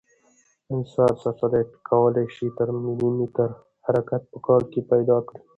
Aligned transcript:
انسار 0.73 1.11
سټلایټ 1.23 1.69
کوای 1.87 2.25
شي 2.35 2.47
تر 2.57 2.67
ملي 2.81 3.09
متر 3.17 3.49
حرکت 3.85 4.21
په 4.31 4.37
کال 4.45 4.61
کې 4.71 4.81
پیدا 4.91 5.17
کړي 5.27 5.41